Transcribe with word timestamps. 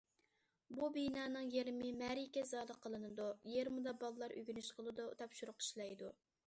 بۇ 0.77 0.87
بىنانىڭ 0.95 1.51
يېرىمى 1.55 1.91
مەرىكە 1.99 2.45
زالى 2.53 2.79
قىلىنىدۇ، 2.87 3.31
يېرىمىدا 3.55 3.95
بالىلار 4.05 4.37
ئۆگىنىش 4.41 4.75
قىلىدۇ، 4.81 5.11
تاپشۇرۇق 5.23 5.65
ئىشلەيدۇ. 5.67 6.15